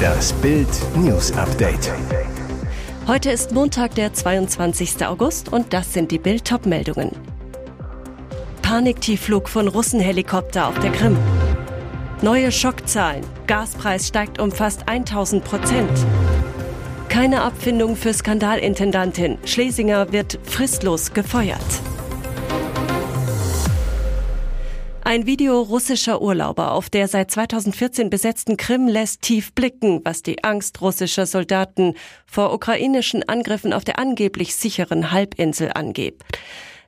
[0.00, 1.92] Das Bild News Update.
[3.06, 5.06] Heute ist Montag, der 22.
[5.06, 7.10] August und das sind die Bild meldungen
[8.62, 11.16] Paniktiefflug von Russenhelikopter auf der Krim.
[12.22, 13.24] Neue Schockzahlen.
[13.46, 15.90] Gaspreis steigt um fast 1000 Prozent.
[17.08, 19.38] Keine Abfindung für Skandalintendantin.
[19.44, 21.58] Schlesinger wird fristlos gefeuert.
[25.10, 30.44] Ein Video russischer Urlauber auf der seit 2014 besetzten Krim lässt tief blicken, was die
[30.44, 31.94] Angst russischer Soldaten
[32.26, 36.22] vor ukrainischen Angriffen auf der angeblich sicheren Halbinsel angeht.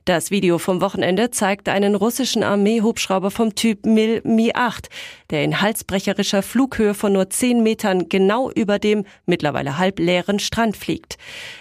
[0.05, 4.89] Das Video vom Wochenende zeigt einen russischen Armeehubschrauber vom Typ Mil Mi-8,
[5.29, 10.75] der in halsbrecherischer Flughöhe von nur 10 Metern genau über dem mittlerweile halb leeren Strand
[10.75, 11.17] fliegt.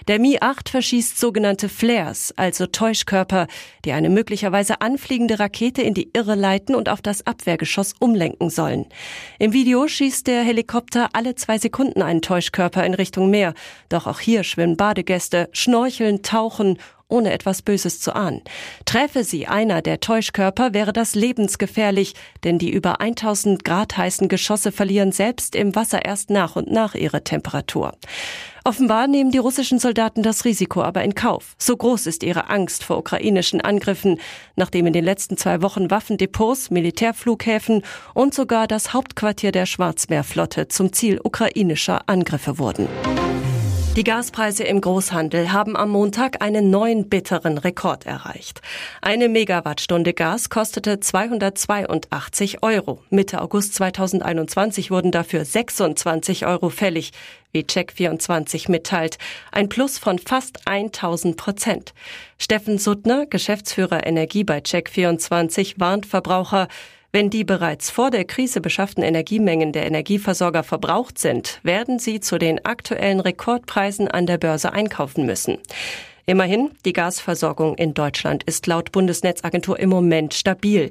[0.09, 3.47] Der Mi-8 verschießt sogenannte Flares, also Täuschkörper,
[3.85, 8.87] die eine möglicherweise anfliegende Rakete in die Irre leiten und auf das Abwehrgeschoss umlenken sollen.
[9.39, 13.55] Im Video schießt der Helikopter alle zwei Sekunden einen Täuschkörper in Richtung Meer.
[13.89, 16.79] Doch auch hier schwimmen Badegäste, schnorcheln, tauchen
[17.13, 18.43] ohne etwas Böses zu ahnen.
[18.87, 24.73] Träfe sie einer der Täuschkörper, wäre das lebensgefährlich, denn die über 1000 Grad heißen Geschosse
[24.73, 27.93] verlieren selbst im Wasser erst nach und nach ihre Temperatur.
[28.65, 31.57] Offenbar nehmen die russischen Soldaten das Risiko aber in Kauf.
[31.59, 34.21] So groß ist ihre Angst vor ukrainischen Angriffen,
[34.55, 37.83] nachdem in den letzten zwei Wochen Waffendepots, Militärflughäfen
[38.15, 42.89] und sogar das Hauptquartier der Schwarzmeerflotte zum Ziel ukrainischer Angriffe wurden.
[43.95, 48.63] Die Gaspreise im Großhandel haben am Montag einen neuen bitteren Rekord erreicht.
[49.03, 53.03] Eine Megawattstunde Gas kostete 282 Euro.
[53.11, 57.13] Mitte August 2021 wurden dafür 26 Euro fällig,
[57.53, 59.19] wie Check24 mitteilt.
[59.51, 61.93] Ein Plus von fast 1000 Prozent.
[62.39, 66.69] Steffen Suttner, Geschäftsführer Energie bei Check24, warnt Verbraucher,
[67.13, 72.39] wenn die bereits vor der Krise beschafften Energiemengen der Energieversorger verbraucht sind, werden sie zu
[72.39, 75.59] den aktuellen Rekordpreisen an der Börse einkaufen müssen.
[76.25, 80.91] Immerhin, die Gasversorgung in Deutschland ist laut Bundesnetzagentur im Moment stabil.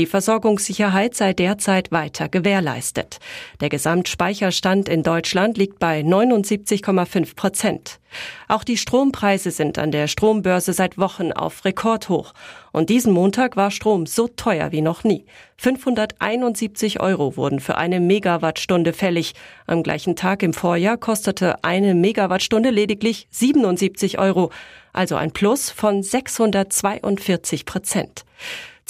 [0.00, 3.18] Die Versorgungssicherheit sei derzeit weiter gewährleistet.
[3.60, 8.00] Der Gesamtspeicherstand in Deutschland liegt bei 79,5 Prozent.
[8.48, 12.32] Auch die Strompreise sind an der Strombörse seit Wochen auf Rekordhoch.
[12.72, 15.26] Und diesen Montag war Strom so teuer wie noch nie.
[15.58, 19.34] 571 Euro wurden für eine Megawattstunde fällig.
[19.66, 24.50] Am gleichen Tag im Vorjahr kostete eine Megawattstunde lediglich 77 Euro,
[24.94, 28.24] also ein Plus von 642 Prozent.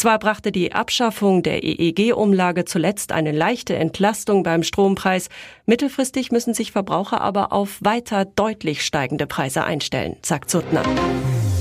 [0.01, 5.29] Zwar brachte die Abschaffung der EEG-Umlage zuletzt eine leichte Entlastung beim Strompreis,
[5.67, 10.85] mittelfristig müssen sich Verbraucher aber auf weiter deutlich steigende Preise einstellen, sagt Suttner.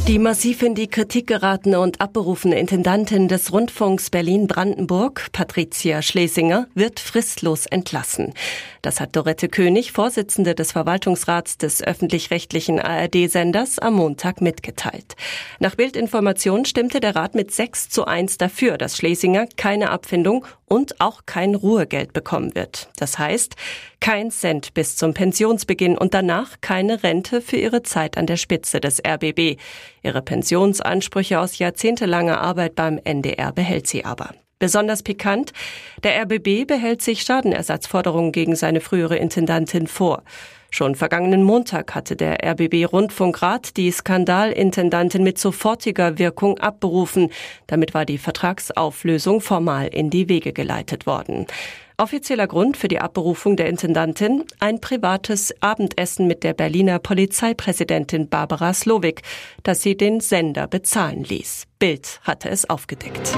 [0.10, 7.00] Die massiv in die Kritik geratene und abberufene Intendantin des Rundfunks Berlin-Brandenburg, Patricia Schlesinger, wird
[7.00, 8.34] fristlos entlassen.
[8.82, 15.16] Das hat Dorette König, Vorsitzende des Verwaltungsrats des öffentlich-rechtlichen ARD-Senders, am Montag mitgeteilt.
[15.60, 21.02] Nach Bildinformation stimmte der Rat mit 6 zu 1 dafür, dass Schlesinger keine Abfindung und
[21.02, 22.90] auch kein Ruhegeld bekommen wird.
[22.98, 23.56] Das heißt,
[24.00, 28.80] kein Cent bis zum Pensionsbeginn und danach keine Rente für ihre Zeit an der Spitze
[28.80, 29.60] des RBB.
[30.04, 34.34] Ihre Pensionsansprüche aus jahrzehntelanger Arbeit beim NDR behält sie aber.
[34.60, 35.54] Besonders pikant,
[36.04, 40.24] der RBB behält sich Schadenersatzforderungen gegen seine frühere Intendantin vor.
[40.72, 47.32] Schon vergangenen Montag hatte der RBB Rundfunkrat die Skandalintendantin mit sofortiger Wirkung abberufen.
[47.68, 51.48] Damit war die Vertragsauflösung formal in die Wege geleitet worden.
[51.98, 58.74] Offizieller Grund für die Abberufung der Intendantin ein privates Abendessen mit der Berliner Polizeipräsidentin Barbara
[58.74, 59.22] Slowik,
[59.64, 61.66] das sie den Sender bezahlen ließ.
[61.80, 63.36] Bild hatte es aufgedeckt.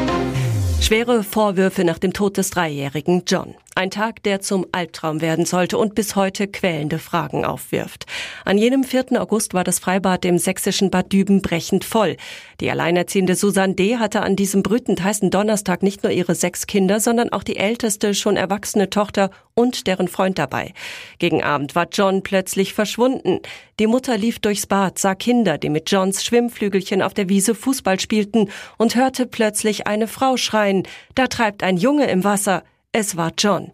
[0.81, 3.53] Schwere Vorwürfe nach dem Tod des dreijährigen John.
[3.73, 8.05] Ein Tag, der zum Albtraum werden sollte und bis heute quälende Fragen aufwirft.
[8.43, 9.21] An jenem 4.
[9.21, 12.17] August war das Freibad im sächsischen Bad Düben brechend voll.
[12.59, 13.95] Die alleinerziehende Susanne D.
[13.95, 18.13] hatte an diesem brütend heißen Donnerstag nicht nur ihre sechs Kinder, sondern auch die älteste,
[18.13, 20.73] schon erwachsene Tochter und deren Freund dabei.
[21.17, 23.39] Gegen Abend war John plötzlich verschwunden.
[23.79, 28.01] Die Mutter lief durchs Bad, sah Kinder, die mit Johns Schwimmflügelchen auf der Wiese Fußball
[28.01, 30.83] spielten und hörte plötzlich eine Frau schreien,
[31.15, 32.63] da treibt ein Junge im Wasser.
[32.93, 33.71] Es war John.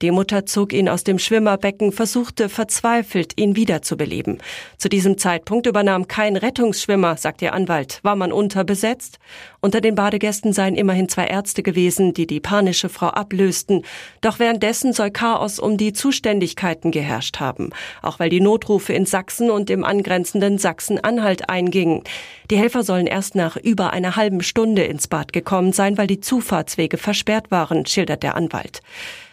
[0.00, 4.38] Die Mutter zog ihn aus dem Schwimmerbecken, versuchte verzweifelt, ihn wiederzubeleben.
[4.78, 7.98] Zu diesem Zeitpunkt übernahm kein Rettungsschwimmer, sagt ihr Anwalt.
[8.04, 9.18] War man unterbesetzt?
[9.58, 13.82] Unter den Badegästen seien immerhin zwei Ärzte gewesen, die die panische Frau ablösten.
[14.20, 17.70] Doch währenddessen soll Chaos um die Zuständigkeiten geherrscht haben.
[18.02, 22.04] Auch weil die Notrufe in Sachsen und im angrenzenden Sachsen-Anhalt eingingen.
[22.52, 26.20] Die Helfer sollen erst nach über einer halben Stunde ins Bad gekommen sein, weil die
[26.20, 28.59] Zufahrtswege versperrt waren, schildert der Anwalt.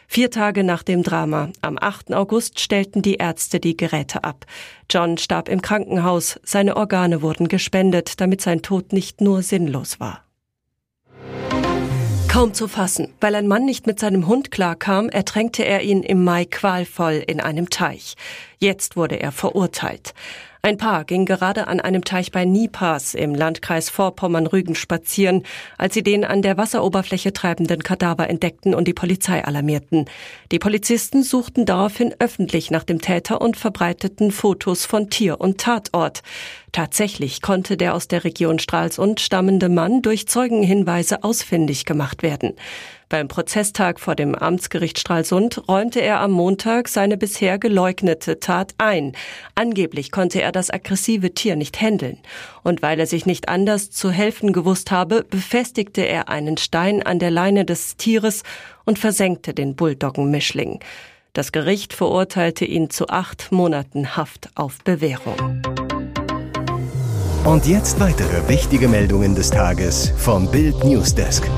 [0.07, 2.13] Vier Tage nach dem Drama, am 8.
[2.13, 4.45] August, stellten die Ärzte die Geräte ab.
[4.89, 6.39] John starb im Krankenhaus.
[6.43, 10.23] Seine Organe wurden gespendet, damit sein Tod nicht nur sinnlos war.
[12.29, 13.13] Kaum zu fassen.
[13.19, 17.39] Weil ein Mann nicht mit seinem Hund klarkam, ertränkte er ihn im Mai qualvoll in
[17.39, 18.15] einem Teich.
[18.59, 20.13] Jetzt wurde er verurteilt.
[20.63, 25.43] Ein Paar ging gerade an einem Teich bei Niepas im Landkreis Vorpommern-Rügen spazieren,
[25.77, 30.05] als sie den an der Wasseroberfläche treibenden Kadaver entdeckten und die Polizei alarmierten.
[30.51, 36.21] Die Polizisten suchten daraufhin öffentlich nach dem Täter und verbreiteten Fotos von Tier und Tatort.
[36.73, 42.55] Tatsächlich konnte der aus der Region Stralsund stammende Mann durch Zeugenhinweise ausfindig gemacht werden.
[43.09, 49.13] Beim Prozesstag vor dem Amtsgericht Stralsund räumte er am Montag seine bisher geleugnete Tat ein.
[49.55, 52.17] Angeblich konnte er das aggressive Tier nicht händeln.
[52.63, 57.19] Und weil er sich nicht anders zu helfen gewusst habe, befestigte er einen Stein an
[57.19, 58.43] der Leine des Tieres
[58.83, 60.81] und versenkte den Bulldoggen-Mischling.
[61.31, 65.61] Das Gericht verurteilte ihn zu acht Monaten Haft auf Bewährung.
[67.45, 71.49] Und jetzt weitere wichtige Meldungen des Tages vom Bild Newsdesk.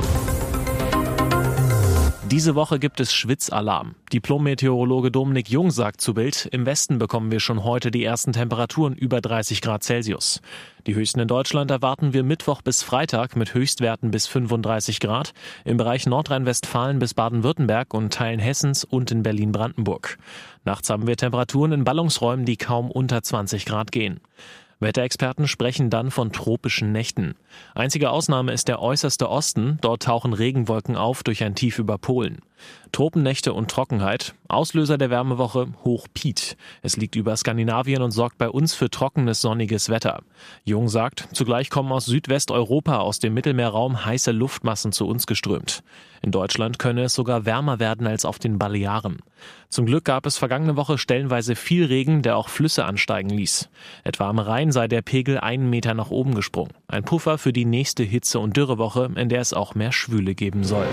[2.30, 3.96] Diese Woche gibt es Schwitzalarm.
[4.12, 8.94] Diplom-Meteorologe Dominik Jung sagt zu Bild, im Westen bekommen wir schon heute die ersten Temperaturen
[8.94, 10.40] über 30 Grad Celsius.
[10.86, 15.32] Die höchsten in Deutschland erwarten wir Mittwoch bis Freitag mit Höchstwerten bis 35 Grad,
[15.64, 20.16] im Bereich Nordrhein-Westfalen bis Baden-Württemberg und Teilen Hessens und in Berlin-Brandenburg.
[20.64, 24.20] Nachts haben wir Temperaturen in Ballungsräumen, die kaum unter 20 Grad gehen.
[24.80, 27.34] Wetterexperten sprechen dann von tropischen Nächten.
[27.74, 29.78] Einzige Ausnahme ist der äußerste Osten.
[29.82, 32.38] Dort tauchen Regenwolken auf durch ein Tief über Polen.
[32.92, 34.34] Tropennächte und Trockenheit.
[34.48, 36.56] Auslöser der Wärmewoche Hoch Piet.
[36.82, 40.22] Es liegt über Skandinavien und sorgt bei uns für trockenes, sonniges Wetter.
[40.64, 45.82] Jung sagt, zugleich kommen aus Südwesteuropa, aus dem Mittelmeerraum heiße Luftmassen zu uns geströmt.
[46.22, 49.20] In Deutschland könne es sogar wärmer werden als auf den Balearen.
[49.70, 53.70] Zum Glück gab es vergangene Woche stellenweise viel Regen, der auch Flüsse ansteigen ließ.
[54.04, 56.72] Etwa am Rhein sei der Pegel einen Meter nach oben gesprungen.
[56.88, 60.64] Ein Puffer für die nächste Hitze- und Dürrewoche, in der es auch mehr Schwüle geben
[60.64, 60.86] soll.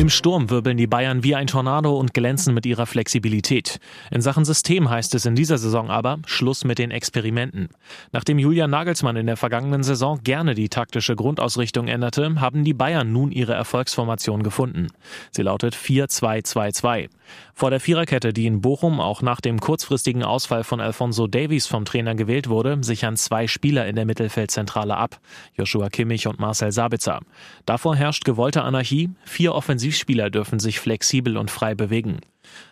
[0.00, 3.80] Im Sturm wirbeln die Bayern wie ein Tornado und glänzen mit ihrer Flexibilität.
[4.10, 7.68] In Sachen System heißt es in dieser Saison aber Schluss mit den Experimenten.
[8.10, 13.12] Nachdem Julian Nagelsmann in der vergangenen Saison gerne die taktische Grundausrichtung änderte, haben die Bayern
[13.12, 14.86] nun ihre Erfolgsformation gefunden.
[15.32, 17.10] Sie lautet 4-2-2-2.
[17.54, 21.84] Vor der Viererkette, die in Bochum auch nach dem kurzfristigen Ausfall von Alfonso Davies vom
[21.84, 25.20] Trainer gewählt wurde, sichern zwei Spieler in der Mittelfeldzentrale ab.
[25.54, 27.20] Joshua Kimmich und Marcel Sabitzer.
[27.66, 29.10] Davor herrscht gewollte Anarchie.
[29.26, 29.54] Vier
[29.90, 32.20] Offensivspieler dürfen sich flexibel und frei bewegen.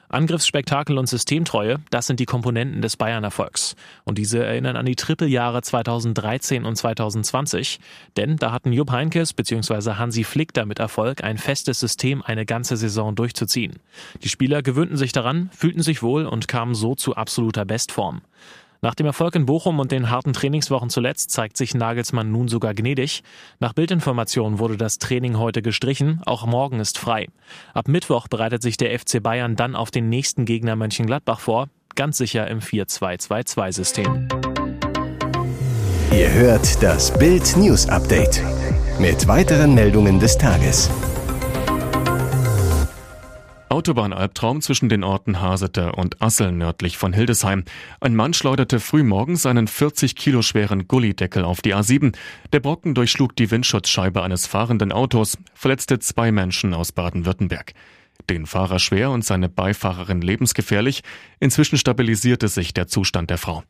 [0.08, 3.74] Angriffsspektakel und Systemtreue, das sind die Komponenten des Bayern-Erfolgs.
[4.04, 7.80] Und diese erinnern an die Trippeljahre 2013 und 2020.
[8.16, 9.94] Denn da hatten Jupp Heinkes bzw.
[9.94, 13.80] Hansi Flick damit Erfolg, ein festes System eine ganze Saison durchzuziehen.
[14.22, 18.22] Die Spieler gewöhnten sich daran, fühlten sich wohl und kamen so zu absoluter Bestform.
[18.80, 22.74] Nach dem Erfolg in Bochum und den harten Trainingswochen zuletzt zeigt sich Nagelsmann nun sogar
[22.74, 23.24] gnädig.
[23.58, 27.26] Nach Bildinformationen wurde das Training heute gestrichen, auch morgen ist frei.
[27.74, 32.18] Ab Mittwoch bereitet sich der FC Bayern dann auf den nächsten Gegner Mönchengladbach vor, ganz
[32.18, 34.28] sicher im 4-2-2-2-System.
[36.12, 38.40] Ihr hört das Bild News Update
[39.00, 40.88] mit weiteren Meldungen des Tages.
[43.78, 47.62] Autobahnalbtraum zwischen den Orten Hasete und Assel nördlich von Hildesheim.
[48.00, 52.12] Ein Mann schleuderte frühmorgens einen 40 Kilo schweren Gullideckel auf die A7.
[52.52, 57.72] Der Brocken durchschlug die Windschutzscheibe eines fahrenden Autos, verletzte zwei Menschen aus Baden-Württemberg.
[58.28, 61.04] Den Fahrer schwer und seine Beifahrerin lebensgefährlich.
[61.38, 63.62] Inzwischen stabilisierte sich der Zustand der Frau.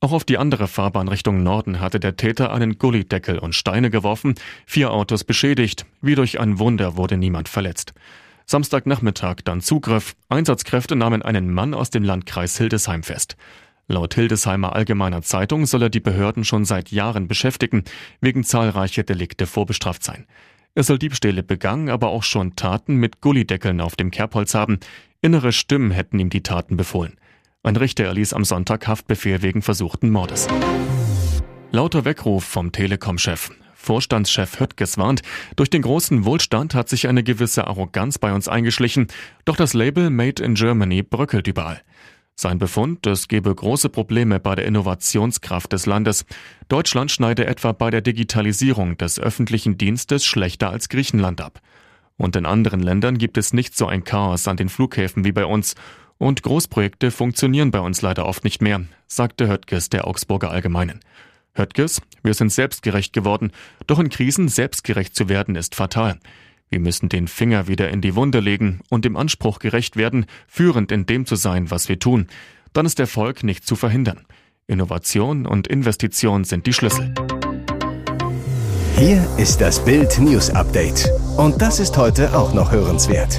[0.00, 4.34] Auch auf die andere Fahrbahn Richtung Norden hatte der Täter einen Gullideckel und Steine geworfen,
[4.66, 5.86] vier Autos beschädigt.
[6.02, 7.94] Wie durch ein Wunder wurde niemand verletzt.
[8.46, 10.14] Samstagnachmittag dann Zugriff.
[10.28, 13.36] Einsatzkräfte nahmen einen Mann aus dem Landkreis Hildesheim fest.
[13.86, 17.84] Laut Hildesheimer Allgemeiner Zeitung soll er die Behörden schon seit Jahren beschäftigen,
[18.20, 20.26] wegen zahlreicher Delikte vorbestraft sein.
[20.74, 24.78] Er soll Diebstähle begangen, aber auch schon Taten mit Gullideckeln auf dem Kerbholz haben.
[25.20, 27.16] Innere Stimmen hätten ihm die Taten befohlen.
[27.62, 30.48] Ein Richter erließ am Sonntag Haftbefehl wegen versuchten Mordes.
[31.70, 33.50] Lauter Weckruf vom Telekom-Chef.
[33.84, 35.22] Vorstandschef Höttges warnt,
[35.56, 39.08] durch den großen Wohlstand hat sich eine gewisse Arroganz bei uns eingeschlichen,
[39.44, 41.82] doch das Label Made in Germany bröckelt überall.
[42.36, 46.24] Sein Befund, es gebe große Probleme bei der Innovationskraft des Landes.
[46.68, 51.60] Deutschland schneide etwa bei der Digitalisierung des öffentlichen Dienstes schlechter als Griechenland ab.
[52.16, 55.44] Und in anderen Ländern gibt es nicht so ein Chaos an den Flughäfen wie bei
[55.44, 55.74] uns.
[56.18, 61.00] Und Großprojekte funktionieren bei uns leider oft nicht mehr, sagte Höttges der Augsburger Allgemeinen.
[61.54, 63.52] Höttges, wir sind selbstgerecht geworden,
[63.86, 66.18] doch in Krisen selbstgerecht zu werden ist fatal.
[66.70, 70.90] Wir müssen den Finger wieder in die Wunde legen und dem Anspruch gerecht werden, führend
[70.90, 72.26] in dem zu sein, was wir tun.
[72.72, 74.26] Dann ist Erfolg nicht zu verhindern.
[74.66, 77.14] Innovation und Investition sind die Schlüssel.
[78.96, 81.08] Hier ist das Bild News Update.
[81.36, 83.38] Und das ist heute auch noch hörenswert.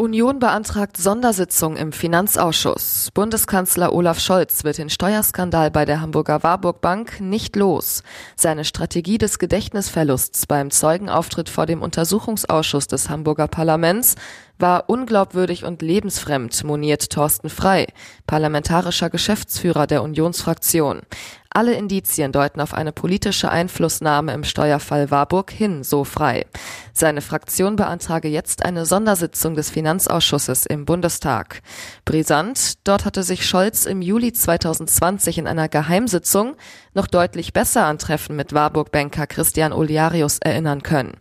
[0.00, 3.08] Union beantragt Sondersitzung im Finanzausschuss.
[3.14, 8.04] Bundeskanzler Olaf Scholz wird den Steuerskandal bei der Hamburger Warburg Bank nicht los.
[8.36, 14.14] Seine Strategie des Gedächtnisverlusts beim Zeugenauftritt vor dem Untersuchungsausschuss des Hamburger Parlaments
[14.56, 17.86] war unglaubwürdig und lebensfremd, moniert Thorsten Frei,
[18.26, 21.02] parlamentarischer Geschäftsführer der Unionsfraktion.
[21.50, 26.44] Alle Indizien deuten auf eine politische Einflussnahme im Steuerfall Warburg hin, so frei.
[26.92, 31.62] Seine Fraktion beantrage jetzt eine Sondersitzung des Finanzausschusses im Bundestag.
[32.04, 36.54] Brisant, dort hatte sich Scholz im Juli 2020 in einer Geheimsitzung
[36.92, 41.12] noch deutlich besser an Treffen mit Warburg-Banker Christian Oliarius erinnern können.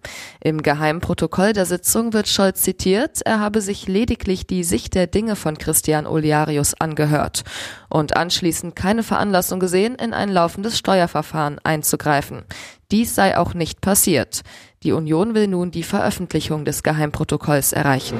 [0.42, 5.36] Im Geheimprotokoll der Sitzung wird Scholz zitiert, er habe sich lediglich die Sicht der Dinge
[5.36, 7.44] von Christian Oliarius angehört
[7.90, 12.44] und anschließend keine Veranlassung gesehen, in ein laufendes Steuerverfahren einzugreifen.
[12.92, 14.42] Dies sei auch nicht passiert.
[14.84, 18.18] Die Union will nun die Veröffentlichung des Geheimprotokolls erreichen.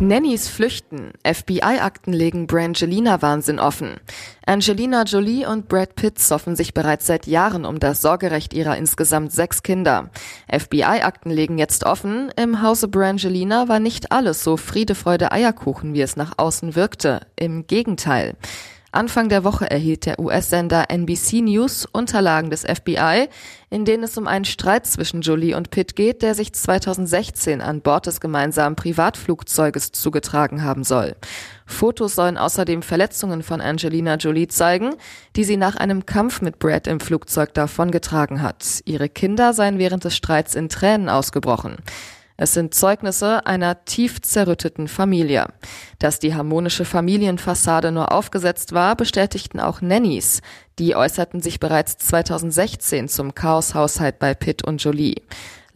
[0.00, 1.12] Nannys flüchten.
[1.24, 3.94] FBI-Akten legen Brangelina-Wahnsinn offen.
[4.44, 9.32] Angelina Jolie und Brad Pitt soffen sich bereits seit Jahren um das Sorgerecht ihrer insgesamt
[9.32, 10.10] sechs Kinder.
[10.52, 12.30] FBI-Akten legen jetzt offen.
[12.36, 17.20] Im Hause Brangelina war nicht alles so Friede, Freude, Eierkuchen, wie es nach außen wirkte.
[17.34, 18.34] Im Gegenteil.
[18.96, 23.28] Anfang der Woche erhielt der US-Sender NBC News Unterlagen des FBI,
[23.68, 27.82] in denen es um einen Streit zwischen Jolie und Pitt geht, der sich 2016 an
[27.82, 31.14] Bord des gemeinsamen Privatflugzeuges zugetragen haben soll.
[31.66, 34.94] Fotos sollen außerdem Verletzungen von Angelina Jolie zeigen,
[35.36, 38.80] die sie nach einem Kampf mit Brad im Flugzeug davongetragen hat.
[38.86, 41.76] Ihre Kinder seien während des Streits in Tränen ausgebrochen.
[42.36, 45.46] Es sind Zeugnisse einer tief zerrütteten Familie.
[45.98, 50.42] Dass die harmonische Familienfassade nur aufgesetzt war, bestätigten auch Nannies.
[50.78, 55.22] Die äußerten sich bereits 2016 zum Chaoshaushalt bei Pitt und Jolie.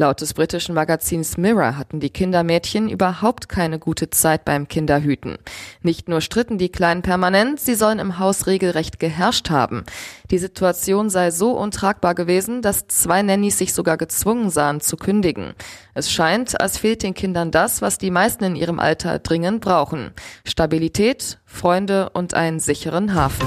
[0.01, 5.37] Laut des britischen Magazins Mirror hatten die Kindermädchen überhaupt keine gute Zeit beim Kinderhüten.
[5.83, 9.85] Nicht nur stritten die Kleinen permanent, sie sollen im Haus regelrecht geherrscht haben.
[10.31, 15.53] Die Situation sei so untragbar gewesen, dass zwei Nannies sich sogar gezwungen sahen zu kündigen.
[15.93, 20.13] Es scheint, als fehlt den Kindern das, was die meisten in ihrem Alter dringend brauchen.
[20.47, 23.47] Stabilität, Freunde und einen sicheren Hafen.